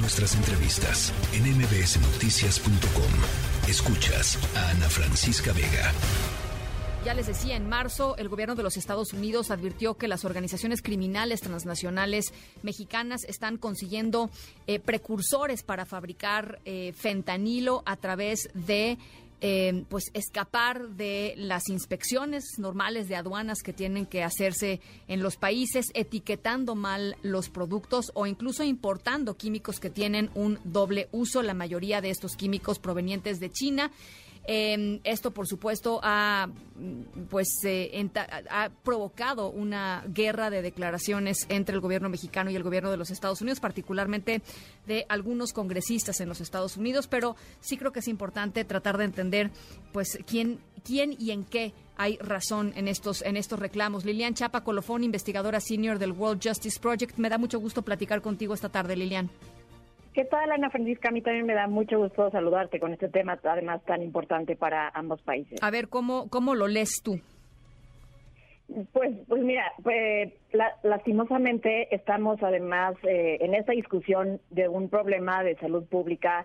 Nuestras 0.00 0.36
entrevistas 0.36 1.12
en 1.32 1.42
mbsnoticias.com. 1.58 3.68
Escuchas 3.68 4.38
a 4.56 4.70
Ana 4.70 4.88
Francisca 4.88 5.52
Vega. 5.52 5.92
Ya 7.04 7.14
les 7.14 7.26
decía, 7.26 7.56
en 7.56 7.68
marzo 7.68 8.16
el 8.16 8.28
gobierno 8.28 8.54
de 8.54 8.62
los 8.62 8.76
Estados 8.76 9.12
Unidos 9.12 9.50
advirtió 9.50 9.94
que 9.94 10.06
las 10.06 10.24
organizaciones 10.24 10.82
criminales 10.82 11.40
transnacionales 11.40 12.32
mexicanas 12.62 13.24
están 13.24 13.56
consiguiendo 13.56 14.30
eh, 14.68 14.78
precursores 14.78 15.64
para 15.64 15.84
fabricar 15.84 16.60
eh, 16.64 16.92
fentanilo 16.96 17.82
a 17.84 17.96
través 17.96 18.50
de 18.54 18.98
eh, 19.40 19.84
pues 19.88 20.04
escapar 20.14 20.90
de 20.90 21.34
las 21.36 21.68
inspecciones 21.68 22.44
normales 22.58 23.08
de 23.08 23.16
aduanas 23.16 23.58
que 23.62 23.72
tienen 23.72 24.06
que 24.06 24.24
hacerse 24.24 24.80
en 25.06 25.22
los 25.22 25.36
países, 25.36 25.86
etiquetando 25.94 26.74
mal 26.74 27.16
los 27.22 27.48
productos 27.48 28.10
o 28.14 28.26
incluso 28.26 28.64
importando 28.64 29.36
químicos 29.36 29.80
que 29.80 29.90
tienen 29.90 30.30
un 30.34 30.58
doble 30.64 31.08
uso, 31.12 31.42
la 31.42 31.54
mayoría 31.54 32.00
de 32.00 32.10
estos 32.10 32.36
químicos 32.36 32.78
provenientes 32.78 33.38
de 33.40 33.50
China. 33.50 33.90
Em, 34.50 35.00
esto, 35.04 35.30
por 35.30 35.46
supuesto, 35.46 36.00
ha, 36.02 36.48
pues, 37.28 37.48
eh, 37.64 38.10
ha 38.48 38.70
provocado 38.82 39.50
una 39.50 40.02
guerra 40.08 40.48
de 40.48 40.62
declaraciones 40.62 41.44
entre 41.50 41.74
el 41.74 41.82
gobierno 41.82 42.08
mexicano 42.08 42.50
y 42.50 42.56
el 42.56 42.62
gobierno 42.62 42.90
de 42.90 42.96
los 42.96 43.10
Estados 43.10 43.42
Unidos, 43.42 43.60
particularmente 43.60 44.40
de 44.86 45.04
algunos 45.10 45.52
congresistas 45.52 46.22
en 46.22 46.30
los 46.30 46.40
Estados 46.40 46.78
Unidos. 46.78 47.08
Pero 47.08 47.36
sí 47.60 47.76
creo 47.76 47.92
que 47.92 47.98
es 47.98 48.08
importante 48.08 48.64
tratar 48.64 48.96
de 48.96 49.04
entender, 49.04 49.50
pues, 49.92 50.18
quién, 50.26 50.60
quién 50.82 51.14
y 51.18 51.32
en 51.32 51.44
qué 51.44 51.74
hay 51.98 52.16
razón 52.16 52.72
en 52.74 52.88
estos, 52.88 53.20
en 53.20 53.36
estos 53.36 53.58
reclamos. 53.58 54.06
Lilian 54.06 54.32
Chapa 54.32 54.64
Colofón, 54.64 55.04
investigadora 55.04 55.60
senior 55.60 55.98
del 55.98 56.12
World 56.12 56.40
Justice 56.42 56.80
Project. 56.80 57.18
Me 57.18 57.28
da 57.28 57.36
mucho 57.36 57.60
gusto 57.60 57.82
platicar 57.82 58.22
contigo 58.22 58.54
esta 58.54 58.70
tarde, 58.70 58.96
Lilian. 58.96 59.28
¿Qué 60.18 60.24
tal, 60.24 60.50
Ana 60.50 60.68
Francisca? 60.68 61.10
A 61.10 61.12
mí 61.12 61.22
también 61.22 61.46
me 61.46 61.54
da 61.54 61.68
mucho 61.68 61.96
gusto 61.96 62.28
saludarte 62.32 62.80
con 62.80 62.92
este 62.92 63.08
tema, 63.08 63.38
además 63.40 63.84
tan 63.84 64.02
importante 64.02 64.56
para 64.56 64.88
ambos 64.88 65.22
países. 65.22 65.62
A 65.62 65.70
ver, 65.70 65.86
¿cómo, 65.88 66.28
cómo 66.28 66.56
lo 66.56 66.66
lees 66.66 67.00
tú? 67.04 67.20
Pues, 68.92 69.14
pues 69.28 69.44
mira, 69.44 69.62
pues, 69.80 70.32
lastimosamente 70.82 71.94
estamos 71.94 72.42
además 72.42 72.96
eh, 73.04 73.38
en 73.42 73.54
esta 73.54 73.70
discusión 73.70 74.40
de 74.50 74.68
un 74.68 74.88
problema 74.88 75.44
de 75.44 75.54
salud 75.54 75.84
pública 75.86 76.44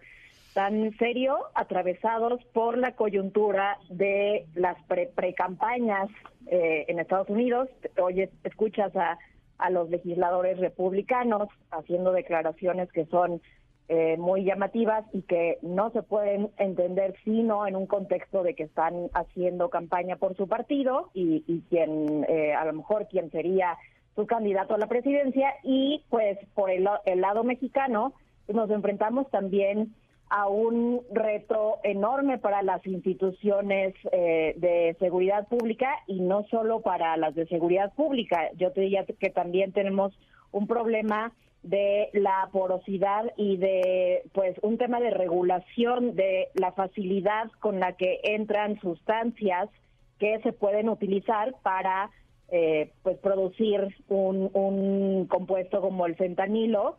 tan 0.54 0.96
serio, 1.00 1.40
atravesados 1.56 2.44
por 2.54 2.78
la 2.78 2.92
coyuntura 2.92 3.80
de 3.90 4.46
las 4.54 4.78
pre-campañas 5.16 6.12
eh, 6.46 6.86
en 6.90 7.00
Estados 7.00 7.28
Unidos. 7.28 7.70
Oye, 8.00 8.30
escuchas 8.44 8.96
a, 8.96 9.18
a 9.58 9.72
los 9.72 9.90
legisladores 9.90 10.60
republicanos 10.60 11.50
haciendo 11.72 12.12
declaraciones 12.12 12.92
que 12.92 13.08
son 13.08 13.42
eh, 13.90 14.18
muy 14.18 14.46
llamativas 14.46 15.06
y 15.14 15.24
que 15.24 15.58
no 15.62 15.92
se 15.92 16.04
pueden 16.04 16.50
entender 16.58 17.16
sino 17.26 17.68
en 17.68 17.76
un 17.76 17.86
contexto 17.86 18.42
de 18.42 18.56
que 18.56 18.64
están 18.64 19.10
haciendo 19.14 19.70
campaña 19.70 20.16
por 20.16 20.38
su 20.38 20.48
partido 20.48 21.10
y, 21.14 21.44
y 21.48 21.62
quien 21.70 22.26
eh, 22.30 22.54
a 22.54 22.64
lo 22.66 22.74
mejor 22.74 23.08
quien 23.08 23.30
sería 23.30 23.78
su 24.16 24.26
candidato 24.26 24.76
a 24.76 24.78
la 24.78 24.88
presidencia 24.88 25.56
y 25.64 26.04
pues 26.10 26.38
por 26.54 26.70
el, 26.70 26.84
lado 26.84 27.44
mexicano 27.44 28.14
nos 28.48 28.70
enfrentamos 28.70 29.30
también 29.32 29.94
a 30.30 30.48
un 30.48 31.02
reto 31.12 31.80
enorme 31.84 32.38
para 32.38 32.64
las 32.64 32.86
instituciones 32.88 33.94
eh, 34.12 34.54
de 34.58 34.96
seguridad 35.00 35.48
pública 35.48 35.90
y 36.08 36.22
no 36.22 36.46
solo 36.50 36.82
para 36.82 37.18
las 37.18 37.36
de 37.36 37.46
seguridad 37.48 37.94
pública. 37.94 38.50
Yo 38.56 38.72
te 38.72 38.82
diría 38.82 39.06
que 39.06 39.30
también 39.30 39.74
tenemos 39.74 40.18
un 40.52 40.68
problema 40.68 41.34
de 41.64 42.10
la 42.14 42.50
porosidad 42.52 43.32
y 43.38 43.58
de 43.58 44.24
pues 44.34 44.56
un 44.62 44.78
tema 44.78 45.00
de 45.00 45.10
regulación 45.10 46.16
de 46.16 46.50
la 46.56 46.74
facilidad 46.74 47.50
con 47.60 47.80
la 47.80 47.94
que 47.94 48.20
entran 48.24 48.80
sustancias 48.82 49.70
que 50.20 50.40
se 50.42 50.52
pueden 50.52 50.90
utilizar 50.90 51.56
para 51.64 52.12
eh, 52.50 52.92
pues 53.02 53.18
producir 53.18 53.96
un, 54.10 54.50
un 54.54 55.26
compuesto 55.28 55.82
como 55.82 56.06
el 56.06 56.16
fentanilo. 56.16 56.98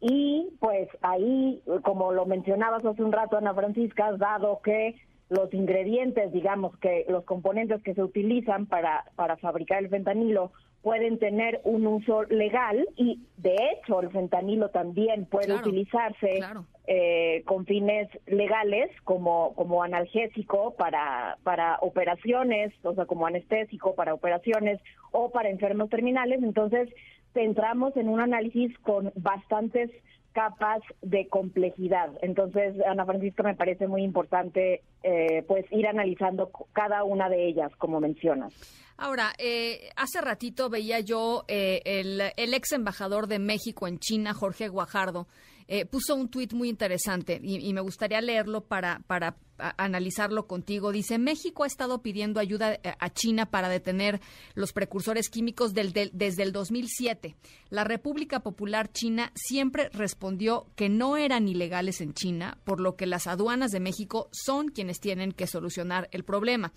Y 0.00 0.48
pues 0.60 0.88
ahí 1.02 1.62
como 1.82 2.12
lo 2.12 2.26
mencionabas 2.26 2.84
hace 2.84 3.02
un 3.02 3.12
rato 3.12 3.36
Ana 3.36 3.54
Francisca 3.54 4.12
dado 4.16 4.60
que 4.62 4.94
los 5.28 5.52
ingredientes 5.52 6.32
digamos 6.32 6.76
que 6.78 7.04
los 7.08 7.24
componentes 7.24 7.82
que 7.82 7.94
se 7.94 8.02
utilizan 8.02 8.66
para 8.66 9.04
para 9.16 9.36
fabricar 9.36 9.82
el 9.82 9.88
fentanilo 9.88 10.52
pueden 10.82 11.18
tener 11.18 11.60
un 11.64 11.86
uso 11.86 12.24
legal 12.24 12.86
y 12.96 13.20
de 13.38 13.56
hecho 13.72 14.00
el 14.00 14.10
fentanilo 14.10 14.68
también 14.70 15.26
puede 15.26 15.54
utilizarse 15.54 16.40
eh, 16.86 17.42
con 17.44 17.66
fines 17.66 18.08
legales 18.26 18.90
como 19.02 19.54
como 19.54 19.82
analgésico 19.82 20.74
para 20.76 21.38
para 21.42 21.78
operaciones 21.80 22.72
o 22.84 22.94
sea 22.94 23.06
como 23.06 23.26
anestésico 23.26 23.94
para 23.96 24.14
operaciones 24.14 24.80
o 25.10 25.30
para 25.30 25.48
enfermos 25.48 25.90
terminales. 25.90 26.42
Entonces 26.42 26.88
entramos 27.34 27.96
en 27.96 28.08
un 28.08 28.20
análisis 28.20 28.76
con 28.78 29.12
bastantes 29.16 29.90
capas 30.36 30.82
de 31.00 31.28
complejidad. 31.28 32.10
Entonces, 32.20 32.74
Ana 32.86 33.06
Francisca, 33.06 33.42
me 33.42 33.54
parece 33.54 33.88
muy 33.88 34.02
importante 34.02 34.82
eh, 35.02 35.42
pues 35.48 35.64
ir 35.72 35.86
analizando 35.86 36.50
cada 36.74 37.04
una 37.04 37.30
de 37.30 37.48
ellas, 37.48 37.72
como 37.78 38.00
mencionas. 38.00 38.52
Ahora, 38.98 39.32
eh, 39.38 39.88
hace 39.96 40.20
ratito 40.20 40.68
veía 40.68 41.00
yo 41.00 41.44
eh, 41.48 41.80
el, 41.86 42.20
el, 42.36 42.52
ex 42.52 42.72
embajador 42.72 43.28
de 43.28 43.38
México 43.38 43.88
en 43.88 43.98
China, 43.98 44.34
Jorge 44.34 44.68
Guajardo, 44.68 45.26
eh, 45.68 45.84
puso 45.84 46.14
un 46.14 46.28
tuit 46.28 46.52
muy 46.52 46.68
interesante 46.68 47.40
y, 47.42 47.72
me 47.72 47.80
gustaría 47.80 48.20
leerlo 48.20 48.62
para, 48.62 49.00
para 49.06 49.36
analizarlo 49.58 50.46
contigo. 50.46 50.92
Dice, 50.92 51.18
México 51.18 51.64
ha 51.64 51.66
estado 51.66 52.02
pidiendo 52.02 52.40
ayuda 52.40 52.74
eh, 52.74 52.80
a 52.98 53.10
China 53.12 53.46
para 53.46 53.68
detener 53.68 54.20
los 54.54 54.72
precursores 54.72 55.28
químicos 55.28 55.74
del, 55.74 55.92
desde 55.92 56.42
el 56.42 56.52
2007. 56.52 57.36
La 57.70 57.84
República 57.84 58.40
Popular 58.40 58.92
China 58.92 59.32
siempre 59.34 59.88
respondió 59.90 60.66
que 60.76 60.88
no 60.88 61.16
eran 61.16 61.48
ilegales 61.48 62.00
en 62.00 62.14
China, 62.14 62.58
por 62.64 62.80
lo 62.80 62.96
que 62.96 63.06
las 63.06 63.26
aduanas 63.26 63.72
de 63.72 63.80
México 63.80 64.28
son 64.32 64.68
quienes 64.68 65.00
tienen 65.00 65.32
que 65.32 65.46
solucionar 65.46 66.08
el 66.12 66.24
problema. 66.24 66.72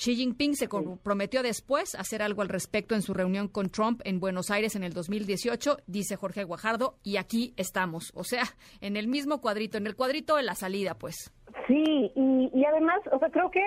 Xi 0.00 0.16
Jinping 0.16 0.54
se 0.54 0.66
comprometió 0.66 1.42
después 1.42 1.94
a 1.94 2.00
hacer 2.00 2.22
algo 2.22 2.40
al 2.40 2.48
respecto 2.48 2.94
en 2.94 3.02
su 3.02 3.12
reunión 3.12 3.48
con 3.48 3.68
Trump 3.68 4.00
en 4.04 4.18
Buenos 4.18 4.50
Aires 4.50 4.74
en 4.74 4.82
el 4.82 4.94
2018, 4.94 5.76
dice 5.86 6.16
Jorge 6.16 6.44
Guajardo, 6.44 6.94
y 7.04 7.18
aquí 7.18 7.52
estamos, 7.58 8.10
o 8.14 8.24
sea, 8.24 8.44
en 8.80 8.96
el 8.96 9.08
mismo 9.08 9.42
cuadrito, 9.42 9.76
en 9.76 9.86
el 9.86 9.96
cuadrito 9.96 10.36
de 10.36 10.42
la 10.42 10.54
salida, 10.54 10.94
pues. 10.94 11.30
Sí, 11.66 12.12
y, 12.14 12.64
además, 12.64 13.00
o 13.12 13.18
sea, 13.18 13.28
creo 13.28 13.50
que 13.50 13.62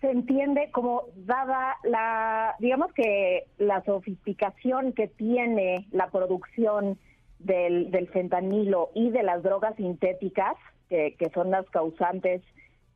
se 0.00 0.10
entiende 0.10 0.72
como 0.72 1.04
dada 1.14 1.76
la, 1.84 2.56
digamos 2.58 2.92
que 2.92 3.44
la 3.58 3.80
sofisticación 3.84 4.92
que 4.92 5.06
tiene 5.06 5.86
la 5.92 6.10
producción 6.10 6.98
del, 7.38 7.92
del 7.92 8.08
fentanilo 8.08 8.90
y 8.96 9.10
de 9.10 9.22
las 9.22 9.44
drogas 9.44 9.76
sintéticas, 9.76 10.56
que, 10.88 11.14
que 11.16 11.30
son 11.30 11.52
las 11.52 11.64
causantes 11.70 12.42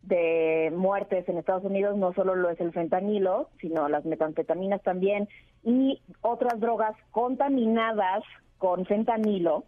de 0.07 0.73
muertes 0.77 1.29
en 1.29 1.39
Estados 1.39 1.65
Unidos 1.65 1.97
no 1.97 2.13
solo 2.13 2.35
lo 2.35 2.51
es 2.51 2.61
el 2.61 2.73
fentanilo, 2.73 3.49
sino 3.61 3.89
las 3.89 4.05
metanfetaminas 4.05 4.83
también 4.83 5.29
y 5.63 6.01
otras 6.21 6.61
drogas 6.61 6.95
contaminadas 7.11 8.23
con 8.59 8.87
fentanilo, 8.87 9.65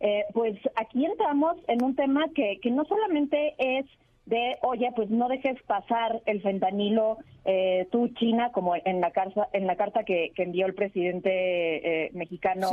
eh, 0.00 0.24
pues 0.32 0.58
aquí 0.76 1.06
entramos 1.06 1.56
en 1.68 1.82
un 1.82 1.94
tema 1.94 2.26
que, 2.34 2.58
que 2.60 2.70
no 2.70 2.84
solamente 2.84 3.54
es 3.58 3.86
de, 4.26 4.58
oye, 4.62 4.90
pues 4.94 5.08
no 5.08 5.28
dejes 5.28 5.62
pasar 5.62 6.20
el 6.26 6.42
fentanilo 6.42 7.18
eh, 7.44 7.86
tú, 7.92 8.08
China, 8.08 8.50
como 8.52 8.74
en 8.74 9.00
la, 9.00 9.12
carta, 9.12 9.48
en 9.52 9.68
la 9.68 9.76
carta 9.76 10.02
que, 10.02 10.32
envió 10.36 10.66
el 10.66 10.74
presidente 10.74 12.06
eh, 12.06 12.10
mexicano 12.12 12.68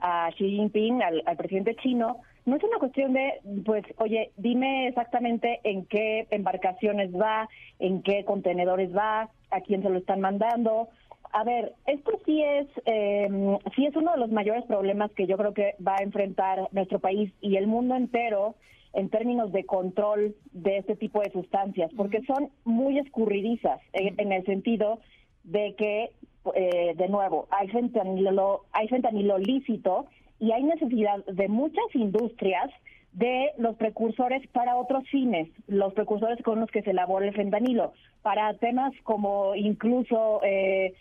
a 0.00 0.30
Xi 0.36 0.50
Jinping, 0.50 1.00
al, 1.02 1.36
presidente 1.36 1.76
chino, 1.76 2.22
no 2.46 2.56
es 2.56 2.62
una 2.62 2.78
cuestión 2.78 3.12
de, 3.12 3.40
pues, 3.64 3.84
oye, 3.98 4.30
dime 4.36 4.86
exactamente 4.86 5.60
en 5.64 5.84
qué 5.86 6.28
embarcaciones 6.30 7.10
va, 7.12 7.48
en 7.80 8.02
qué 8.02 8.24
contenedores 8.24 8.96
va, 8.96 9.30
a 9.50 9.60
quién 9.62 9.82
se 9.82 9.90
lo 9.90 9.98
están 9.98 10.20
mandando. 10.20 10.88
A 11.32 11.42
ver, 11.42 11.74
esto 11.86 12.12
sí 12.24 12.42
es, 12.42 12.68
eh, 12.86 13.28
sí 13.74 13.86
es 13.86 13.96
uno 13.96 14.12
de 14.12 14.18
los 14.18 14.30
mayores 14.30 14.64
problemas 14.64 15.10
que 15.12 15.26
yo 15.26 15.36
creo 15.36 15.54
que 15.54 15.74
va 15.86 15.96
a 15.98 16.04
enfrentar 16.04 16.68
nuestro 16.70 17.00
país 17.00 17.32
y 17.40 17.56
el 17.56 17.66
mundo 17.66 17.96
entero 17.96 18.54
en 18.92 19.10
términos 19.10 19.52
de 19.52 19.66
control 19.66 20.36
de 20.52 20.78
este 20.78 20.94
tipo 20.94 21.20
de 21.20 21.32
sustancias, 21.32 21.90
porque 21.96 22.22
son 22.22 22.50
muy 22.64 22.98
escurridizas 22.98 23.80
en, 23.92 24.32
el 24.32 24.44
sentido 24.46 25.00
de 25.42 25.74
que, 25.76 26.12
eh, 26.54 26.94
de 26.96 27.08
nuevo, 27.08 27.48
hay 27.50 27.68
fentanilo, 27.68 28.64
hay 28.72 28.88
fentanilo 28.88 29.36
lícito 29.36 30.06
y 30.38 30.52
hay 30.52 30.62
necesidad 30.64 31.24
de 31.26 31.48
muchas 31.48 31.84
industrias 31.94 32.70
de 33.12 33.52
los 33.56 33.76
precursores 33.76 34.46
para 34.48 34.76
otros 34.76 35.08
fines, 35.08 35.48
los 35.66 35.94
precursores 35.94 36.42
con 36.42 36.60
los 36.60 36.70
que 36.70 36.82
se 36.82 36.90
elabora 36.90 37.26
el 37.26 37.34
fentanilo, 37.34 37.92
para 38.22 38.52
temas 38.54 38.92
como 39.04 39.54
incluso 39.54 40.40
eh, 40.44 40.94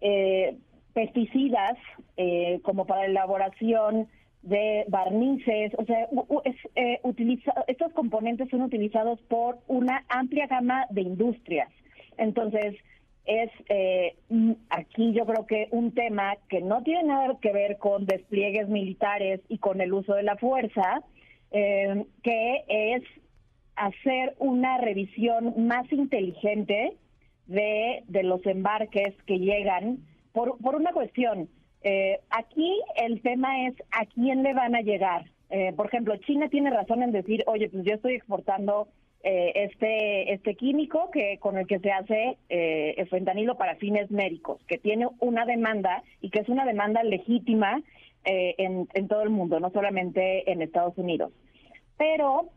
eh, 0.00 0.56
pesticidas, 0.94 1.76
como 2.62 2.84
para 2.84 3.02
la 3.02 3.06
elaboración 3.06 4.08
de 4.42 4.84
barnices, 4.88 5.72
o 5.76 5.84
sea, 5.84 6.08
es, 6.44 6.56
eh, 6.74 7.00
estos 7.66 7.92
componentes 7.92 8.48
son 8.48 8.62
utilizados 8.62 9.20
por 9.22 9.58
una 9.68 10.04
amplia 10.08 10.46
gama 10.46 10.86
de 10.90 11.02
industrias. 11.02 11.70
Entonces, 12.16 12.76
es 13.24 13.50
eh, 13.68 14.16
aquí 14.70 15.12
yo 15.12 15.26
creo 15.26 15.46
que 15.46 15.68
un 15.70 15.92
tema 15.92 16.36
que 16.48 16.60
no 16.60 16.82
tiene 16.82 17.04
nada 17.04 17.36
que 17.40 17.52
ver 17.52 17.78
con 17.78 18.06
despliegues 18.06 18.68
militares 18.68 19.40
y 19.48 19.58
con 19.58 19.80
el 19.80 19.92
uso 19.92 20.14
de 20.14 20.22
la 20.22 20.36
fuerza, 20.36 21.02
eh, 21.52 22.04
que 22.22 22.64
es 22.68 23.02
hacer 23.76 24.34
una 24.38 24.78
revisión 24.78 25.66
más 25.66 25.90
inteligente 25.92 26.96
de, 27.46 28.04
de 28.08 28.22
los 28.22 28.44
embarques 28.46 29.14
que 29.26 29.38
llegan 29.38 29.98
por, 30.32 30.58
por 30.58 30.74
una 30.74 30.92
cuestión. 30.92 31.48
Eh, 31.82 32.20
aquí 32.30 32.80
el 32.96 33.22
tema 33.22 33.66
es 33.66 33.74
a 33.90 34.06
quién 34.06 34.42
le 34.42 34.54
van 34.54 34.74
a 34.74 34.82
llegar. 34.82 35.30
Eh, 35.48 35.72
por 35.74 35.86
ejemplo, 35.86 36.16
China 36.18 36.48
tiene 36.48 36.70
razón 36.70 37.02
en 37.02 37.10
decir, 37.10 37.42
oye, 37.46 37.68
pues 37.68 37.84
yo 37.84 37.94
estoy 37.94 38.14
exportando 38.14 38.88
eh, 39.22 39.52
este 39.54 40.32
este 40.32 40.54
químico 40.54 41.10
que 41.10 41.38
con 41.38 41.58
el 41.58 41.66
que 41.66 41.78
se 41.78 41.92
hace 41.92 42.38
eh, 42.48 42.94
el 42.96 43.08
fentanilo 43.08 43.56
para 43.56 43.76
fines 43.76 44.10
médicos, 44.10 44.60
que 44.66 44.78
tiene 44.78 45.08
una 45.18 45.44
demanda 45.44 46.02
y 46.20 46.30
que 46.30 46.40
es 46.40 46.48
una 46.48 46.64
demanda 46.64 47.02
legítima 47.02 47.82
en, 48.22 48.86
en 48.92 49.08
todo 49.08 49.22
el 49.22 49.30
mundo, 49.30 49.60
no 49.60 49.70
solamente 49.70 50.50
en 50.52 50.60
Estados 50.60 50.96
Unidos. 50.98 51.32
Pero 51.96 52.50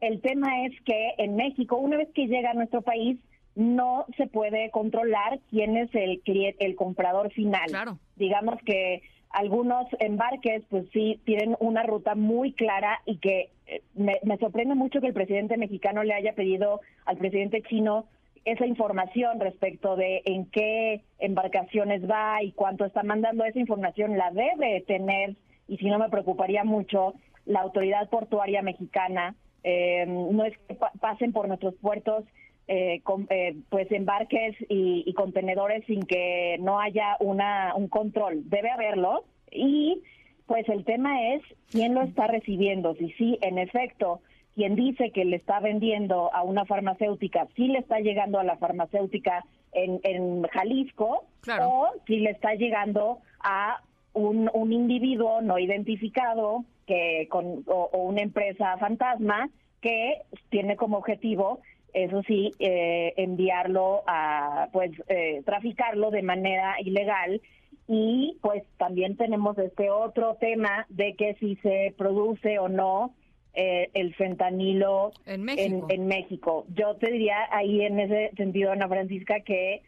el 0.00 0.20
tema 0.20 0.66
es 0.66 0.72
que 0.82 1.14
en 1.16 1.34
México, 1.34 1.76
una 1.76 1.96
vez 1.96 2.08
que 2.14 2.26
llega 2.26 2.50
a 2.50 2.54
nuestro 2.54 2.82
país, 2.82 3.18
no 3.54 4.04
se 4.18 4.26
puede 4.26 4.70
controlar 4.70 5.40
quién 5.50 5.76
es 5.78 5.92
el 5.94 6.22
el 6.58 6.76
comprador 6.76 7.32
final. 7.32 7.98
Digamos 8.16 8.58
que 8.64 9.02
algunos 9.30 9.86
embarques, 9.98 10.62
pues 10.70 10.86
sí, 10.92 11.20
tienen 11.24 11.56
una 11.60 11.82
ruta 11.82 12.14
muy 12.14 12.52
clara 12.52 13.00
y 13.04 13.18
que 13.18 13.50
eh, 13.66 13.82
me, 13.94 14.18
sorprende 14.38 14.74
mucho 14.74 15.00
que 15.00 15.08
el 15.08 15.12
presidente 15.12 15.56
mexicano 15.56 16.04
le 16.04 16.14
haya 16.14 16.34
pedido 16.34 16.80
al 17.04 17.16
presidente 17.16 17.62
chino 17.62 18.06
esa 18.44 18.64
información 18.64 19.40
respecto 19.40 19.96
de 19.96 20.22
en 20.24 20.46
qué 20.46 21.02
embarcaciones 21.18 22.08
va 22.08 22.42
y 22.42 22.52
cuánto 22.52 22.84
está 22.84 23.02
mandando. 23.02 23.44
Esa 23.44 23.58
información 23.58 24.16
la 24.16 24.30
debe 24.30 24.84
tener, 24.86 25.34
y 25.66 25.78
si 25.78 25.86
no 25.86 25.98
me 25.98 26.08
preocuparía 26.08 26.62
mucho, 26.62 27.14
la 27.44 27.60
autoridad 27.60 28.08
portuaria 28.08 28.62
mexicana. 28.62 29.34
Eh, 29.64 30.06
no 30.06 30.44
es 30.44 30.56
que 30.68 30.76
pasen 31.00 31.32
por 31.32 31.48
nuestros 31.48 31.74
puertos 31.74 32.24
eh, 32.68 33.00
con, 33.04 33.28
eh, 33.30 33.54
pues 33.68 33.90
embarques 33.92 34.56
y, 34.68 35.12
contenedores 35.14 35.84
sin 35.86 36.02
que 36.02 36.56
no 36.60 36.80
haya 36.80 37.16
una 37.20 37.72
un 37.76 37.86
control. 37.86 38.48
Debe 38.50 38.70
haberlo 38.70 39.24
y 39.52 40.02
pues 40.46 40.68
el 40.68 40.84
tema 40.84 41.32
es 41.34 41.42
quién 41.70 41.94
lo 41.94 42.02
está 42.02 42.26
recibiendo. 42.26 42.94
Si 42.96 43.10
sí, 43.12 43.38
en 43.42 43.58
efecto, 43.58 44.20
quien 44.56 44.74
dice 44.74 45.12
que 45.12 45.24
le 45.24 45.36
está 45.36 45.60
vendiendo 45.60 46.34
a 46.34 46.42
una 46.42 46.64
farmacéutica, 46.64 47.46
si 47.54 47.68
le 47.68 47.78
está 47.78 48.00
llegando 48.00 48.40
a 48.40 48.44
la 48.44 48.56
farmacéutica 48.56 49.44
en, 49.72 50.00
en 50.02 50.42
Jalisco 50.44 51.24
o 51.60 51.88
si 52.06 52.18
le 52.18 52.30
está 52.30 52.54
llegando 52.54 53.18
a 53.40 53.80
un, 54.12 54.50
un 54.52 54.72
individuo 54.72 55.40
no 55.40 55.58
identificado 55.58 56.64
que 56.86 57.28
con 57.30 57.62
o 57.66 57.98
una 57.98 58.22
empresa 58.22 58.76
fantasma 58.78 59.50
que 59.80 60.22
tiene 60.48 60.76
como 60.76 60.98
objetivo 60.98 61.60
eso 61.92 62.22
sí, 62.24 62.52
eh, 62.58 63.14
enviarlo 63.16 64.02
a, 64.06 64.68
pues, 64.72 64.92
eh, 65.08 65.42
traficarlo 65.44 66.10
de 66.10 66.22
manera 66.22 66.76
ilegal. 66.80 67.40
Y 67.88 68.36
pues 68.42 68.64
también 68.78 69.16
tenemos 69.16 69.56
este 69.58 69.90
otro 69.90 70.36
tema 70.40 70.86
de 70.88 71.14
que 71.14 71.34
si 71.34 71.54
se 71.56 71.94
produce 71.96 72.58
o 72.58 72.68
no 72.68 73.14
eh, 73.54 73.90
el 73.94 74.14
fentanilo 74.14 75.12
en 75.24 75.44
México. 75.44 75.86
En, 75.88 76.06
México. 76.06 76.66
Yo 76.74 76.96
te 76.96 77.10
diría 77.10 77.48
ahí 77.50 77.80
en 77.82 77.98
ese 78.00 78.32
sentido, 78.36 78.72
Ana 78.72 78.88
Francisca, 78.88 79.40
que, 79.40 79.82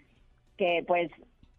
que 0.57 0.85
pues 0.87 1.11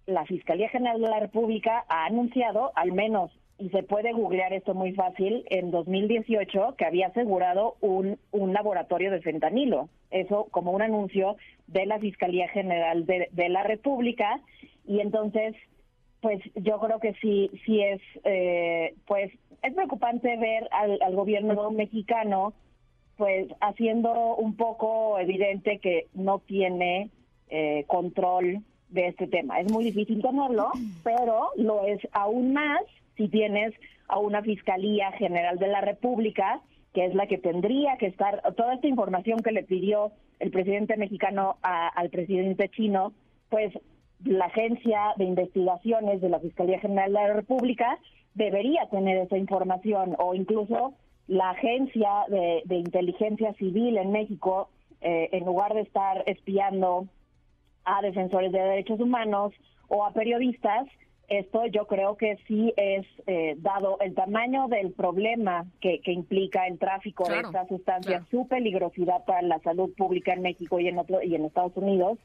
la 0.08 0.26
Fiscalía 0.26 0.70
General 0.70 1.00
de 1.00 1.08
la 1.08 1.20
República 1.20 1.86
ha 1.88 2.06
anunciado 2.06 2.72
al 2.76 2.94
menos 2.94 3.32
y 3.60 3.70
se 3.70 3.84
puede 3.84 4.14
googlear 4.14 4.54
esto 4.54 4.74
muy 4.74 4.94
fácil, 4.94 5.44
en 5.50 5.70
2018 5.70 6.76
que 6.78 6.86
había 6.86 7.08
asegurado 7.08 7.76
un, 7.82 8.18
un 8.32 8.54
laboratorio 8.54 9.12
de 9.12 9.22
fentanilo. 9.22 9.90
Eso 10.12 10.48
como 10.50 10.72
un 10.72 10.82
anuncio 10.82 11.36
de 11.68 11.86
la 11.86 12.00
Fiscalía 12.00 12.48
General 12.48 13.06
de, 13.06 13.50
la 13.50 13.64
República. 13.64 14.40
Y 14.88 15.02
entonces, 15.02 15.56
pues 16.22 16.42
yo 16.56 16.80
creo 16.80 17.00
que 17.02 17.14
sí, 17.16 17.52
sí 17.66 17.82
es, 17.82 18.02
eh, 18.24 18.96
pues 19.06 19.32
es 19.62 19.74
preocupante 19.74 20.38
ver 20.38 20.70
al, 20.72 21.16
gobierno 21.16 21.70
mexicano 21.70 22.54
pues 23.18 23.50
haciendo 23.60 24.38
un 24.38 24.56
poco 24.56 25.20
evidente 25.20 25.80
que 25.80 26.08
no 26.14 26.40
tiene 26.40 27.10
eh, 27.50 27.84
control 27.88 28.64
de 28.88 29.08
este 29.08 29.28
tema. 29.28 29.60
Es 29.60 29.70
muy 29.70 29.84
difícil 29.84 30.22
tenerlo, 30.22 30.72
pero 31.04 31.50
lo 31.58 31.86
es 31.86 32.00
aún 32.14 32.54
más 32.54 32.80
si 33.20 33.28
tienes 33.28 33.74
a 34.08 34.18
una 34.18 34.42
Fiscalía 34.42 35.12
General 35.12 35.60
de 35.60 35.68
la 35.68 35.82
República, 35.82 36.62
que 36.94 37.06
es 37.06 37.14
la 37.14 37.28
que 37.28 37.38
tendría 37.38 37.98
que 37.98 38.08
estar, 38.08 38.42
toda 38.56 38.76
esta 38.76 38.88
información 38.88 39.40
que 39.40 39.52
le 39.52 39.64
pidió 39.64 40.14
el 40.40 40.52
presidente 40.52 40.96
mexicano 40.96 41.58
al 41.62 42.10
presidente 42.10 42.70
chino, 42.70 43.12
pues 43.50 43.78
la 44.24 44.46
agencia 44.46 45.14
de 45.18 45.26
investigaciones 45.26 46.22
de 46.22 46.30
la 46.30 46.40
Fiscalía 46.40 46.80
General 46.80 47.12
de 47.12 47.20
la 47.20 47.34
República 47.34 48.00
debería 48.36 48.88
tener 48.90 49.18
esa 49.18 49.38
información 49.38 50.16
o 50.18 50.34
incluso 50.34 50.94
la 51.28 51.50
agencia 51.50 52.10
de, 52.30 52.64
inteligencia 52.76 53.54
civil 53.56 53.98
en 53.98 54.12
México, 54.14 54.70
eh, 55.02 55.28
en 55.34 55.46
lugar 55.46 55.74
de 55.74 55.82
estar 55.82 56.24
espiando 56.26 57.08
a 57.84 58.02
defensores 58.02 58.54
de 58.54 58.60
derechos 58.60 59.02
humanos 59.02 59.52
o 59.90 60.06
a 60.06 60.14
periodistas, 60.14 60.88
esto 61.30 61.66
yo 61.68 61.86
creo 61.88 62.18
que 62.18 62.38
sí 62.48 62.74
es, 62.78 63.06
eh, 63.28 63.56
dado 63.60 63.98
el 64.00 64.16
tamaño 64.16 64.68
del 64.68 64.92
problema 64.92 65.66
que, 65.82 66.02
implica 66.06 66.68
el 66.68 66.80
tráfico 66.80 67.28
de 67.30 67.40
estas 67.40 67.68
sustancias, 67.68 68.24
su 68.32 68.48
peligrosidad 68.48 69.24
para 69.26 69.42
la 69.42 69.60
salud 69.60 69.94
pública 69.96 70.34
en 70.34 70.42
México 70.42 70.80
y 70.80 70.88
en, 70.88 70.98
otro, 70.98 71.22
y 71.22 71.36
en 71.36 71.46
Estados 71.46 71.76
Unidos, 71.76 72.18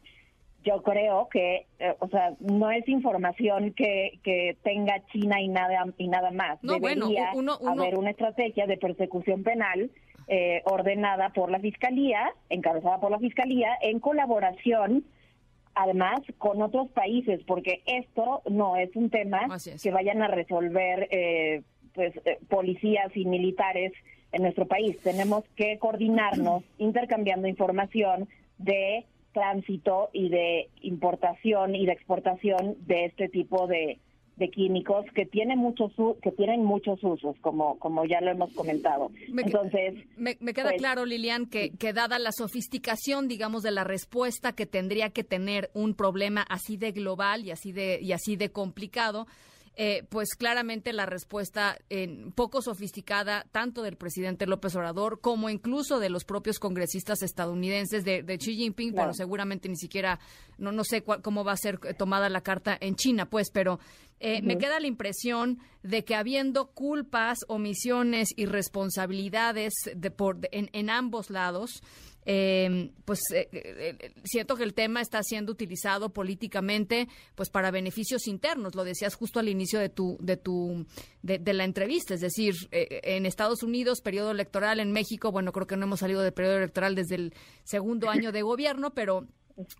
yo 0.65 0.83
creo 0.83 1.29
que, 1.31 1.67
eh, 1.79 1.95
o 1.99 2.09
sea, 2.09 2.35
no 2.41 2.71
es 2.71 2.89
información 2.89 3.73
que, 3.75 4.19
que 4.23 4.57
tenga 4.63 5.05
China 5.13 5.41
y 5.41 5.49
nada 5.49 5.85
y 5.99 6.09
nada 6.09 6.31
más. 6.31 6.59
Debería 6.63 7.33
haber 7.67 7.99
una 7.99 8.11
estrategia 8.11 8.67
de 8.67 8.79
persecución 8.79 9.43
penal 9.43 9.91
eh, 10.27 10.63
ordenada 10.65 11.29
por 11.31 11.51
la 11.51 11.59
Fiscalía, 11.59 12.33
encabezada 12.49 12.99
por 12.99 13.11
la 13.11 13.19
Fiscalía, 13.19 13.77
en 13.83 14.01
colaboración 14.01 15.05
además 15.75 16.21
con 16.39 16.63
otros 16.63 16.89
países, 16.91 17.41
porque 17.47 17.83
esto 17.87 18.43
no 18.49 18.77
es 18.77 18.95
un 18.97 19.11
tema 19.11 19.47
que 19.83 19.91
vayan 19.91 20.23
a 20.23 20.29
resolver 20.29 21.09
eh, 21.11 21.63
pues 21.95 22.15
eh, 22.25 22.39
policías 22.49 23.17
y 23.17 23.25
militares 23.25 23.93
en 24.33 24.43
nuestro 24.43 24.67
país. 24.67 24.99
Tenemos 25.03 25.45
que 25.57 25.79
coordinarnos 25.79 26.65
intercambiando 26.79 27.49
información 27.49 28.29
de 28.59 29.05
tránsito 29.33 30.11
y 30.13 30.29
de 30.29 30.69
importación 30.81 31.75
y 31.75 31.87
de 31.87 31.93
exportación 31.93 32.77
de 32.87 33.07
este 33.07 33.29
tipo 33.29 33.67
de, 33.67 33.99
de 34.37 34.51
químicos 34.51 35.05
que 35.15 35.27
tienen 35.27 35.59
muchos 35.59 35.93
que 36.23 36.33
tienen 36.33 36.65
muchos 36.65 37.03
usos 37.03 37.37
como 37.41 37.79
como 37.79 38.05
ya 38.05 38.21
lo 38.21 38.31
hemos 38.31 38.53
comentado. 38.53 39.11
Entonces 39.29 39.95
me, 40.17 40.37
queda 40.37 40.71
pues, 40.71 40.79
claro 40.79 41.05
Lilian 41.05 41.47
que, 41.47 41.71
que 41.71 41.93
dada 41.93 42.19
la 42.19 42.33
sofisticación 42.33 43.29
digamos 43.29 43.63
de 43.63 43.71
la 43.71 43.85
respuesta 43.85 44.53
que 44.53 44.67
tendría 44.67 45.11
que 45.11 45.25
tener 45.25 45.71
un 45.75 45.95
problema 45.95 46.43
así 46.49 46.77
de 46.77 46.93
global 46.93 47.45
y 47.45 47.51
así 47.51 47.73
de 47.73 48.01
y 48.03 48.13
así 48.13 48.37
de 48.37 48.51
complicado 48.51 49.27
eh, 49.77 50.05
pues 50.09 50.37
claramente 50.37 50.93
la 50.93 51.05
respuesta 51.05 51.77
en 51.89 52.31
poco 52.31 52.63
sofisticada 52.63 53.45
tanto 53.51 53.83
del 53.83 53.97
presidente 53.97 54.47
López 54.47 54.77
Obrador 54.77 55.21
como 55.21 55.51
incluso 55.51 55.99
de 55.99 56.11
los 56.11 56.25
propios 56.25 56.61
congresistas 56.61 57.23
estadounidenses 57.23 58.05
de, 58.05 58.23
Xi 58.39 58.55
Jinping, 58.55 58.95
pero 58.95 59.13
seguramente 59.15 59.69
ni 59.69 59.77
siquiera, 59.77 60.21
no, 60.59 60.71
no 60.71 60.85
sé 60.85 61.03
cómo 61.03 61.43
va 61.43 61.53
a 61.53 61.57
ser 61.57 61.81
tomada 61.97 62.29
la 62.29 62.43
carta 62.43 62.79
en 62.81 62.95
China, 62.95 63.29
pues, 63.29 63.51
pero 63.51 63.81
eh, 64.21 64.43
me 64.43 64.59
queda 64.59 64.79
la 64.79 64.87
impresión 64.87 65.59
de 65.83 66.05
que 66.05 66.15
habiendo 66.15 66.71
culpas, 66.71 67.39
omisiones 67.49 68.29
y 68.37 68.47
responsabilidades 68.47 69.75
de 69.95 70.11
por, 70.11 70.39
en, 70.53 70.71
en 70.73 70.89
ambos 70.89 71.31
lados, 71.31 71.83
eh, 72.27 72.91
pues 73.05 73.21
eh, 73.33 73.49
eh, 73.53 74.13
siento 74.25 74.57
que 74.57 74.63
el 74.63 74.75
tema 74.75 75.01
está 75.01 75.23
siendo 75.23 75.53
utilizado 75.53 76.11
políticamente 76.11 77.09
pues 77.35 77.51
para 77.51 77.71
beneficios 77.71 78.27
internos. 78.27 78.75
Lo 78.75 78.85
decías 78.85 79.15
justo 79.15 79.41
al 79.41 79.49
inicio 79.49 79.79
de 79.79 79.89
tu 79.89 80.17
de 80.21 80.37
tu 80.37 80.87
de, 81.23 81.53
la 81.53 81.65
entrevista. 81.65 82.15
Es 82.15 82.21
decir 82.21 82.55
eh, 82.71 83.01
en 83.05 83.27
Estados 83.27 83.63
Unidos 83.63 84.01
periodo 84.01 84.31
electoral 84.31 84.81
en 84.81 84.93
México 84.93 85.33
bueno 85.33 85.53
creo 85.53 85.67
que 85.67 85.77
no 85.77 85.85
hemos 85.85 86.01
salido 86.01 86.23
del 86.23 86.33
periodo 86.33 86.57
electoral 86.57 86.95
desde 86.95 87.17
el 87.17 87.35
segundo 87.65 88.09
año 88.09 88.33
de 88.33 88.43
gobierno 88.43 88.95
pero 88.95 89.27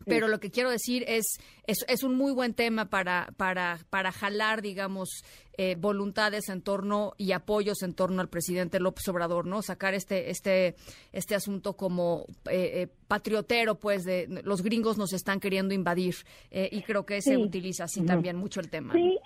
Pero 0.07 0.29
lo 0.29 0.39
que 0.41 0.51
quiero 0.51 0.71
decir 0.71 1.05
es, 1.09 1.39
es, 1.67 1.85
es 1.89 2.05
un 2.05 2.15
muy 2.15 2.33
buen 2.33 2.55
tema 2.55 2.91
para, 2.91 3.29
para, 3.37 3.79
para 3.91 4.13
jalar, 4.13 4.63
digamos, 4.63 5.25
eh, 5.57 5.77
voluntades 5.79 6.49
en 6.49 6.63
torno 6.63 7.13
y 7.17 7.33
apoyos 7.33 7.83
en 7.83 7.95
torno 7.95 8.21
al 8.21 8.29
presidente 8.29 8.81
López 8.81 9.07
Obrador, 9.09 9.47
¿no? 9.47 9.63
Sacar 9.63 9.95
este, 9.95 10.31
este, 10.31 10.75
este 11.13 11.35
asunto 11.35 11.77
como 11.77 12.27
eh, 12.51 12.83
eh, 12.83 12.89
patriotero, 13.09 13.77
pues, 13.77 14.05
de 14.05 14.43
los 14.45 14.63
gringos 14.63 14.99
nos 14.99 15.13
están 15.13 15.41
queriendo 15.41 15.75
invadir 15.75 16.15
y 16.51 16.83
creo 16.83 17.07
que 17.07 17.21
se 17.21 17.37
utiliza 17.37 17.85
así 17.85 18.05
también 18.05 18.37
mucho 18.37 18.61
el 18.61 18.71
tema. 18.71 18.93
Sí, 18.93 19.19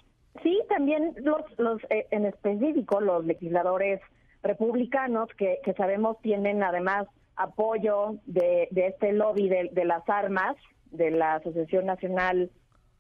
sí, 0.43 0.59
también 0.69 1.15
los, 1.19 1.43
los 1.59 1.81
en 1.91 2.27
específico 2.27 3.01
los 3.01 3.25
legisladores 3.25 4.01
republicanos 4.43 5.29
que, 5.37 5.59
que 5.65 5.73
sabemos 5.75 6.21
tienen 6.23 6.63
además 6.63 7.07
apoyo 7.39 8.17
de, 8.27 8.69
de 8.71 8.89
este 8.89 9.13
lobby 9.13 9.49
de, 9.49 9.71
de, 9.73 9.85
las 9.85 10.07
armas, 10.09 10.57
de 10.91 11.11
la 11.11 11.37
Asociación 11.37 11.87
Nacional 11.87 12.51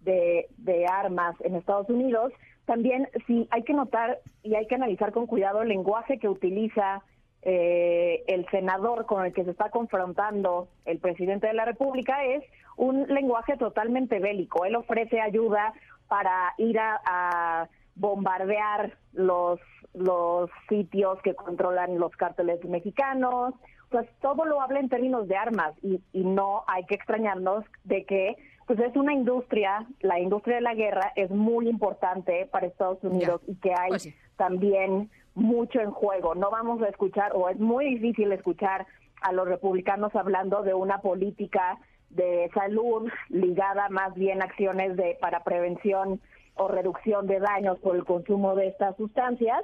de, 0.00 0.47
Armas 0.90 1.35
en 1.40 1.57
Estados 1.57 1.90
Unidos, 1.90 2.33
también 2.64 3.09
sí 3.26 3.49
hay 3.50 3.62
que 3.64 3.75
notar 3.75 4.21
y 4.42 4.54
hay 4.54 4.66
que 4.66 4.76
analizar 4.76 5.12
con 5.12 5.26
cuidado 5.26 5.62
el 5.62 5.68
lenguaje 5.68 6.18
que 6.18 6.28
utiliza 6.28 7.02
eh, 7.42 8.25
el 8.26 8.47
senador 8.50 9.07
con 9.07 9.25
el 9.25 9.33
que 9.33 9.45
se 9.45 9.50
está 9.50 9.71
confrontando 9.71 10.68
el 10.85 10.99
presidente 10.99 11.47
de 11.47 11.54
la 11.54 11.64
República 11.64 12.25
es 12.25 12.45
un 12.76 13.07
lenguaje 13.09 13.57
totalmente 13.57 14.18
bélico. 14.18 14.64
Él 14.64 14.76
ofrece 14.76 15.21
ayuda 15.21 15.73
para 16.09 16.54
ir 16.59 16.78
a, 16.78 17.00
a 17.04 17.68
bombardear 17.97 18.97
los 19.12 19.61
los 19.95 20.50
sitios 20.68 21.21
que 21.23 21.35
controlan 21.35 21.99
los 21.99 22.12
cárteles 22.12 22.64
mexicanos, 22.64 23.54
pues 23.90 24.07
todo 24.21 24.45
lo 24.45 24.61
habla 24.61 24.80
en 24.80 24.88
términos 24.88 25.28
de 25.28 25.37
armas 25.37 25.75
y, 25.83 26.00
y 26.12 26.25
no 26.25 26.64
hay 26.66 26.85
que 26.85 26.95
extrañarnos 26.95 27.64
de 27.85 28.04
que 28.04 28.37
pues 28.66 28.78
es 28.80 28.95
una 28.97 29.14
industria, 29.14 29.87
la 30.00 30.21
industria 30.21 30.57
de 30.57 30.61
la 30.61 30.75
guerra 30.75 31.12
es 31.16 31.30
muy 31.30 31.68
importante 31.68 32.47
para 32.52 32.66
Estados 32.66 33.02
Unidos 33.02 33.40
y 33.47 33.54
que 33.57 33.73
hay 33.73 33.88
pues 33.88 34.14
también 34.37 35.11
mucho 35.35 35.80
en 35.80 35.90
juego. 35.90 36.35
No 36.35 36.50
vamos 36.50 36.83
a 36.83 36.88
escuchar, 36.88 37.33
o 37.35 37.49
es 37.49 37.59
muy 37.59 37.95
difícil 37.95 38.30
escuchar 38.30 38.87
a 39.23 39.33
los 39.33 39.49
republicanos 39.49 40.14
hablando 40.14 40.62
de 40.62 40.75
una 40.75 40.99
política 40.99 41.78
de 42.11 42.50
salud 42.52 43.11
ligada 43.30 43.88
más 43.88 44.14
bien 44.14 44.42
a 44.42 44.45
acciones 44.45 44.97
de 44.97 45.16
para 45.18 45.45
prevención 45.45 46.21
o 46.54 46.68
reducción 46.68 47.26
de 47.26 47.40
daños 47.40 47.78
por 47.78 47.97
el 47.97 48.04
consumo 48.04 48.54
de 48.54 48.68
estas 48.68 48.97
sustancias 48.97 49.62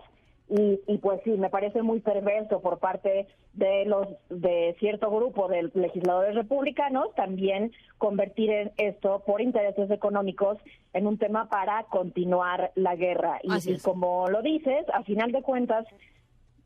y, 0.48 0.80
y, 0.86 0.98
pues 0.98 1.20
sí, 1.24 1.30
me 1.30 1.48
parece 1.48 1.82
muy 1.82 2.00
perverso 2.00 2.60
por 2.60 2.78
parte 2.78 3.26
de 3.54 3.86
los 3.86 4.06
de 4.28 4.76
cierto 4.78 5.10
grupo 5.10 5.48
de 5.48 5.70
legisladores 5.74 6.34
republicanos 6.34 7.14
también 7.14 7.72
convertir 7.96 8.72
esto 8.76 9.22
por 9.26 9.40
intereses 9.40 9.90
económicos 9.90 10.58
en 10.92 11.06
un 11.06 11.16
tema 11.16 11.48
para 11.48 11.84
continuar 11.84 12.72
la 12.74 12.94
guerra. 12.94 13.40
Y, 13.42 13.78
como 13.78 14.28
lo 14.28 14.42
dices, 14.42 14.84
a 14.92 15.02
final 15.02 15.32
de 15.32 15.42
cuentas, 15.42 15.86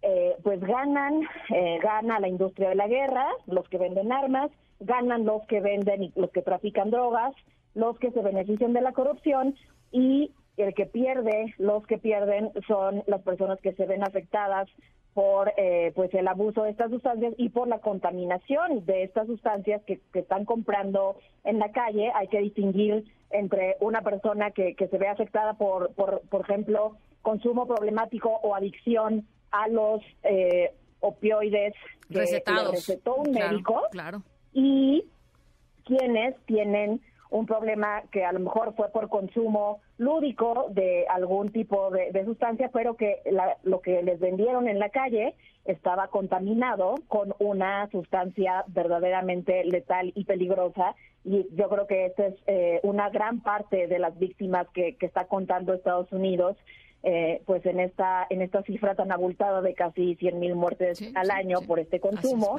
eh, 0.03 0.37
pues 0.43 0.61
ganan, 0.61 1.23
eh, 1.55 1.79
gana 1.81 2.19
la 2.19 2.29
industria 2.29 2.71
de 2.71 2.75
la 2.75 2.89
guerra, 2.89 3.29
los 3.47 3.69
que 3.69 3.79
venden 3.79 4.11
armas, 4.11 4.51
ganan 4.81 5.25
los 5.25 5.47
que 5.47 5.61
venden 5.61 6.03
y 6.03 6.13
los 6.17 6.31
que 6.31 6.43
trafican 6.43 6.91
drogas, 6.91 7.35
los 7.75 7.97
que 7.99 8.11
se 8.11 8.23
benefician 8.23 8.73
de 8.73 8.81
la 8.81 8.93
corrupción 8.93 9.55
y 9.93 10.33
el 10.59 10.75
que 10.75 10.87
pierde, 10.87 11.55
los 11.59 11.87
que 11.87 11.99
pierden 11.99 12.51
son 12.67 13.03
las 13.07 13.23
personas 13.23 13.61
que 13.61 13.73
se 13.75 13.87
ven 13.87 14.03
afectadas 14.03 14.69
por 15.15 15.53
eh, 15.57 15.93
pues 15.97 16.13
el 16.15 16.29
abuso 16.29 16.63
de 16.63 16.71
estas 16.71 16.91
sustancias 16.91 17.35
y 17.39 17.49
por 17.49 17.67
la 17.67 17.81
contaminación 17.81 18.85
de 18.87 19.03
estas 19.03 19.27
sustancias 19.27 19.83
que, 19.85 20.01
están 20.15 20.45
comprando 20.45 21.17
en 21.45 21.59
la 21.59 21.73
calle. 21.73 22.13
Hay 22.15 22.29
que 22.29 22.39
distinguir 22.39 23.05
entre 23.31 23.77
una 23.81 24.03
persona 24.03 24.53
que, 24.53 24.75
que 24.75 24.87
se 24.89 24.99
ve 24.99 25.09
afectada 25.09 25.55
por, 25.55 25.93
por, 25.95 26.21
por 26.29 26.43
ejemplo, 26.43 26.97
consumo 27.23 27.67
problemático 27.67 28.29
o 28.43 28.55
adicción 28.55 29.27
a 29.51 29.69
los 29.69 30.03
eh, 30.23 30.73
opioides 31.01 31.75
que 32.09 32.21
recetados 32.21 32.73
recetó 32.73 33.17
un 33.17 33.33
médico 33.33 33.83
claro. 33.91 34.23
y 34.53 35.05
quienes 35.85 36.37
tienen 36.47 37.01
un 37.31 37.47
problema 37.47 38.03
que 38.11 38.25
a 38.25 38.33
lo 38.33 38.41
mejor 38.41 38.75
fue 38.75 38.89
por 38.91 39.09
consumo 39.09 39.81
lúdico 39.99 40.67
de 40.71 41.07
algún 41.09 41.51
tipo 41.51 41.91
de, 41.91 42.25
sustancia, 42.25 42.71
pero 42.73 42.95
que 42.95 43.23
lo 43.63 43.81
que 43.81 44.03
les 44.03 44.19
vendieron 44.21 44.69
en 44.69 44.79
la 44.79 44.91
calle 44.91 45.35
estaba 45.65 46.09
contaminado 46.09 46.95
con 47.09 47.35
una 47.39 47.89
sustancia 47.91 48.65
verdaderamente 48.69 49.65
letal 49.65 50.13
y 50.15 50.25
peligrosa. 50.25 50.95
Y 51.25 51.47
yo 51.55 51.69
creo 51.69 51.87
que 51.87 52.07
esta 52.07 52.27
es 52.27 52.35
eh, 52.47 52.81
una 52.83 53.11
gran 53.11 53.41
parte 53.41 53.87
de 53.87 53.99
las 53.99 54.19
víctimas 54.19 54.67
que 54.73 54.97
está 55.01 55.27
contando 55.27 55.75
Estados 55.75 56.11
Unidos 56.13 56.57
eh, 57.05 57.43
pues 57.47 57.65
en 57.65 57.79
esta 57.79 58.27
en 58.29 58.43
esta 58.43 58.63
cifra 58.63 58.95
tan 58.97 59.13
abultada 59.13 59.63
de 59.63 59.75
casi 59.75 60.17
100.000 60.17 60.35
mil 60.35 60.55
muertes 60.57 61.01
al 61.15 61.31
año 61.31 61.61
por 61.63 61.79
este 61.79 62.01
consumo. 62.01 62.57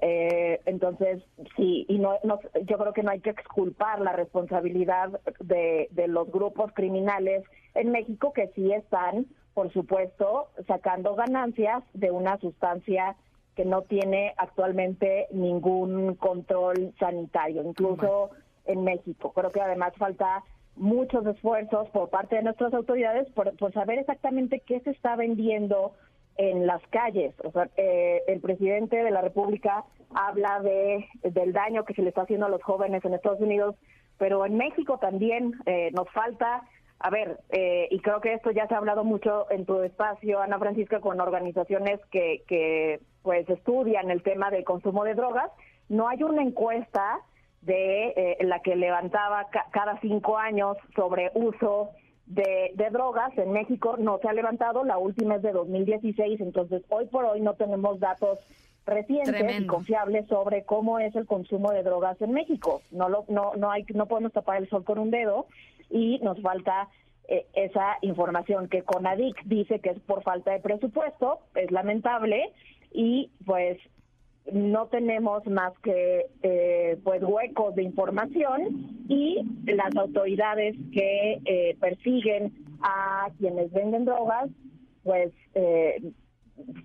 Eh, 0.00 0.60
entonces, 0.66 1.22
sí, 1.56 1.86
y 1.88 1.98
no, 1.98 2.18
yo 2.64 2.78
creo 2.78 2.92
que 2.92 3.02
no 3.02 3.10
hay 3.12 3.20
que 3.20 3.30
exculpar 3.30 4.00
la 4.00 4.12
responsabilidad 4.12 5.20
de, 5.40 5.88
de 5.92 6.08
los 6.08 6.30
grupos 6.30 6.72
criminales 6.72 7.44
en 7.74 7.92
México 7.92 8.32
que 8.32 8.48
sí 8.54 8.72
están, 8.72 9.26
por 9.54 9.72
supuesto, 9.72 10.48
sacando 10.66 11.14
ganancias 11.14 11.84
de 11.94 12.10
una 12.10 12.38
sustancia 12.38 13.16
que 13.54 13.64
no 13.64 13.82
tiene 13.82 14.34
actualmente 14.36 15.28
ningún 15.30 16.14
control 16.16 16.92
sanitario, 16.98 17.62
incluso 17.62 18.30
en 18.66 18.84
México. 18.84 19.32
Creo 19.32 19.50
que 19.50 19.60
además 19.60 19.94
falta 19.96 20.44
muchos 20.76 21.26
esfuerzos 21.26 21.88
por 21.90 22.10
parte 22.10 22.36
de 22.36 22.42
nuestras 22.42 22.72
autoridades 22.74 23.28
por, 23.32 23.72
saber 23.72 23.98
exactamente 23.98 24.60
qué 24.60 24.80
se 24.80 24.90
está 24.90 25.16
vendiendo 25.16 25.92
en 26.36 26.66
las 26.66 26.82
calles. 26.88 27.34
O 27.44 27.50
sea, 27.50 27.68
eh, 27.76 28.22
el 28.28 28.40
presidente 28.40 28.96
de 28.96 29.10
la 29.10 29.22
República 29.22 29.84
habla 30.14 30.60
de 30.60 31.06
del 31.22 31.52
daño 31.52 31.84
que 31.84 31.94
se 31.94 32.02
le 32.02 32.10
está 32.10 32.22
haciendo 32.22 32.46
a 32.46 32.50
los 32.50 32.62
jóvenes 32.62 33.04
en 33.04 33.14
Estados 33.14 33.40
Unidos, 33.40 33.74
pero 34.18 34.44
en 34.44 34.56
México 34.56 34.98
también 34.98 35.54
eh, 35.66 35.90
nos 35.92 36.08
falta, 36.10 36.62
a 36.98 37.10
ver, 37.10 37.38
eh, 37.50 37.88
y 37.90 37.98
creo 38.00 38.20
que 38.20 38.34
esto 38.34 38.50
ya 38.50 38.66
se 38.68 38.74
ha 38.74 38.78
hablado 38.78 39.02
mucho 39.04 39.50
en 39.50 39.64
tu 39.64 39.82
espacio, 39.82 40.40
Ana 40.40 40.58
Francisca, 40.58 41.00
con 41.00 41.20
organizaciones 41.20 42.00
que, 42.10 42.42
que 42.46 43.00
pues 43.22 43.48
estudian 43.48 44.10
el 44.10 44.22
tema 44.22 44.50
del 44.50 44.64
consumo 44.64 45.04
de 45.04 45.14
drogas. 45.14 45.50
No 45.88 46.08
hay 46.08 46.22
una 46.22 46.42
encuesta 46.42 47.20
de 47.66 48.08
eh, 48.16 48.36
la 48.42 48.60
que 48.60 48.76
levantaba 48.76 49.48
cada 49.72 50.00
cinco 50.00 50.38
años 50.38 50.76
sobre 50.94 51.32
uso 51.34 51.90
de, 52.26 52.72
drogas. 52.90 53.36
En 53.36 53.52
México 53.52 53.96
no 53.98 54.18
se 54.18 54.28
ha 54.28 54.32
levantado, 54.32 54.84
la 54.84 54.98
última 54.98 55.36
es 55.36 55.42
de 55.42 55.52
2016, 55.52 56.40
entonces 56.40 56.82
hoy 56.88 57.06
por 57.06 57.24
hoy 57.24 57.40
no 57.40 57.54
tenemos 57.54 57.98
datos 57.98 58.38
recientes 58.86 59.60
y 59.60 59.66
confiables 59.66 60.28
sobre 60.28 60.64
cómo 60.64 61.00
es 61.00 61.14
el 61.16 61.26
consumo 61.26 61.72
de 61.72 61.82
drogas 61.82 62.20
en 62.22 62.32
México. 62.32 62.82
No 62.92 63.08
lo, 63.08 63.24
no 63.28 63.52
no 63.56 63.70
hay 63.70 63.84
no 63.94 64.06
podemos 64.06 64.32
tapar 64.32 64.62
el 64.62 64.68
sol 64.68 64.84
con 64.84 64.98
un 64.98 65.10
dedo 65.10 65.46
y 65.90 66.20
nos 66.20 66.40
falta 66.40 66.88
eh, 67.26 67.46
esa 67.54 67.98
información 68.02 68.68
que 68.68 68.82
CONADIC 68.82 69.42
dice 69.44 69.80
que 69.80 69.90
es 69.90 70.00
por 70.00 70.22
falta 70.22 70.52
de 70.52 70.60
presupuesto, 70.60 71.40
es 71.56 71.72
lamentable 71.72 72.52
y 72.92 73.30
pues 73.44 73.78
no 74.52 74.86
tenemos 74.86 75.44
más 75.46 75.72
que 75.82 76.26
eh, 76.42 76.98
pues 77.02 77.22
huecos 77.22 77.74
de 77.74 77.82
información 77.82 79.04
y 79.08 79.40
las 79.64 79.94
autoridades 79.96 80.76
que 80.92 81.40
eh, 81.44 81.76
persiguen 81.80 82.52
a 82.80 83.28
quienes 83.38 83.72
venden 83.72 84.04
drogas 84.04 84.48
pues 85.02 85.32
eh, 85.54 86.12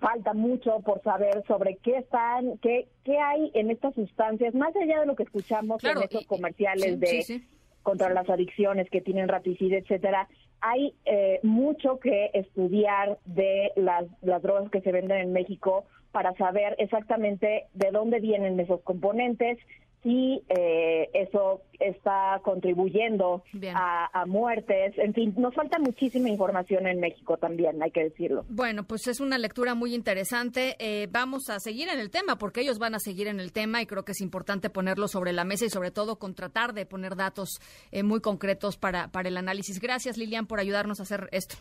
falta 0.00 0.34
mucho 0.34 0.80
por 0.80 1.02
saber 1.02 1.44
sobre 1.46 1.76
qué 1.76 1.98
están 1.98 2.58
qué 2.58 2.88
qué 3.04 3.18
hay 3.18 3.50
en 3.54 3.70
estas 3.70 3.94
sustancias 3.94 4.54
más 4.54 4.74
allá 4.76 5.00
de 5.00 5.06
lo 5.06 5.16
que 5.16 5.22
escuchamos 5.22 5.82
en 5.84 5.98
estos 6.02 6.26
comerciales 6.26 6.98
de 6.98 7.42
contra 7.82 8.10
las 8.10 8.28
adicciones 8.28 8.88
que 8.90 9.00
tienen 9.00 9.28
raticida 9.28 9.76
etcétera. 9.76 10.28
Hay 10.60 10.94
mucho 11.42 11.98
que 11.98 12.30
estudiar 12.34 13.18
de 13.24 13.72
las, 13.74 14.04
las 14.20 14.40
drogas 14.42 14.70
que 14.70 14.80
se 14.80 14.92
venden 14.92 15.18
en 15.18 15.32
México 15.32 15.86
para 16.12 16.34
saber 16.34 16.76
exactamente 16.78 17.66
de 17.74 17.90
dónde 17.90 18.20
vienen 18.20 18.60
esos 18.60 18.82
componentes, 18.82 19.58
si 20.02 20.42
eh, 20.48 21.08
eso 21.14 21.62
está 21.78 22.40
contribuyendo 22.42 23.44
a, 23.74 24.24
muertes. 24.26 24.94
En 24.98 25.14
fin, 25.14 25.34
nos 25.36 25.54
falta 25.54 25.78
muchísima 25.78 26.28
información 26.28 26.86
en 26.86 27.00
México 27.00 27.36
también, 27.36 27.82
hay 27.82 27.90
que 27.90 28.04
decirlo. 28.04 28.44
Bueno, 28.48 28.84
pues 28.84 29.06
es 29.06 29.20
una 29.20 29.38
lectura 29.38 29.74
muy 29.74 29.94
interesante. 29.94 30.76
Eh, 30.78 31.08
vamos 31.10 31.50
a 31.50 31.60
seguir 31.60 31.88
en 31.88 32.00
el 32.00 32.10
tema, 32.10 32.36
porque 32.36 32.60
ellos 32.62 32.78
van 32.78 32.94
a 32.94 32.98
seguir 32.98 33.28
en 33.28 33.40
el 33.40 33.52
tema 33.52 33.80
y 33.80 33.86
creo 33.86 34.04
que 34.04 34.12
es 34.12 34.20
importante 34.20 34.70
ponerlo 34.70 35.08
sobre 35.08 35.32
la 35.32 35.44
mesa 35.44 35.66
y 35.66 35.70
sobre 35.70 35.90
todo 35.90 36.18
contratar 36.18 36.72
de 36.72 36.86
poner 36.86 37.16
datos 37.16 37.60
eh, 37.90 38.02
muy 38.02 38.20
concretos 38.20 38.76
para, 38.76 39.08
para 39.08 39.28
el 39.28 39.36
análisis. 39.36 39.80
Gracias, 39.80 40.18
Lilian, 40.18 40.46
por 40.46 40.58
ayudarnos 40.58 40.98
a 41.00 41.04
hacer 41.04 41.28
esto. 41.32 41.56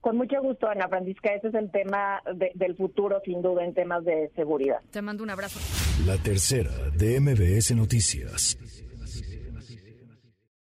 Con 0.00 0.16
mucho 0.16 0.40
gusto, 0.40 0.66
Ana 0.68 0.88
Francisca. 0.88 1.34
Ese 1.34 1.48
es 1.48 1.54
el 1.54 1.70
tema 1.70 2.22
del 2.56 2.76
futuro, 2.76 3.20
sin 3.24 3.42
duda, 3.42 3.64
en 3.64 3.74
temas 3.74 4.04
de 4.04 4.30
seguridad. 4.34 4.78
Te 4.90 5.02
mando 5.02 5.22
un 5.22 5.30
abrazo. 5.30 5.60
La 6.06 6.16
tercera 6.16 6.70
de 6.96 7.20
MBS 7.20 7.74
Noticias. 7.74 8.56